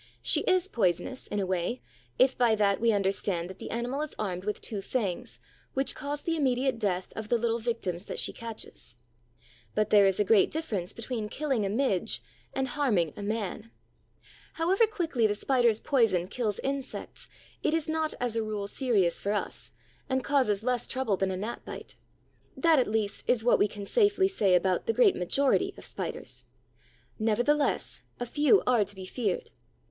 She 0.23 0.39
is 0.47 0.67
poisonous, 0.67 1.27
in 1.27 1.39
a 1.39 1.45
way, 1.45 1.79
if 2.17 2.35
by 2.35 2.55
that 2.55 2.81
we 2.81 2.91
understand 2.91 3.47
that 3.51 3.59
the 3.59 3.69
animal 3.69 4.01
is 4.01 4.15
armed 4.17 4.45
with 4.45 4.59
two 4.59 4.81
fangs 4.81 5.37
which 5.75 5.93
cause 5.93 6.23
the 6.23 6.35
immediate 6.35 6.79
death 6.79 7.13
of 7.15 7.29
the 7.29 7.37
little 7.37 7.59
victims 7.59 8.05
that 8.05 8.17
she 8.17 8.33
catches; 8.33 8.95
but 9.75 9.91
there 9.91 10.07
is 10.07 10.19
a 10.19 10.23
great 10.23 10.49
difference 10.49 10.91
between 10.91 11.29
killing 11.29 11.67
a 11.67 11.69
Midge 11.69 12.23
and 12.51 12.69
harming 12.69 13.13
a 13.15 13.21
Man. 13.21 13.69
However 14.53 14.87
quickly 14.87 15.27
the 15.27 15.35
Spider's 15.35 15.79
poison 15.79 16.27
kills 16.27 16.57
insects, 16.63 17.29
it 17.61 17.75
is 17.75 17.87
not 17.87 18.15
as 18.19 18.35
a 18.35 18.41
rule 18.41 18.65
serious 18.65 19.21
for 19.21 19.33
us 19.33 19.71
and 20.09 20.23
causes 20.23 20.63
less 20.63 20.87
trouble 20.87 21.15
than 21.15 21.29
a 21.29 21.37
gnat 21.37 21.63
bite. 21.63 21.95
That, 22.57 22.79
at 22.79 22.87
least, 22.87 23.23
is 23.29 23.43
what 23.43 23.59
we 23.59 23.67
can 23.67 23.85
safely 23.85 24.27
say 24.27 24.55
about 24.55 24.87
the 24.87 24.93
great 24.93 25.15
majority 25.15 25.75
of 25.77 25.85
Spiders. 25.85 26.43
Nevertheless, 27.19 28.01
a 28.19 28.25
few 28.25 28.63
are 28.65 28.83
to 28.83 28.95
be 28.95 29.05
feared. 29.05 29.51